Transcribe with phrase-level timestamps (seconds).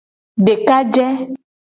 [0.45, 1.05] Dekaje.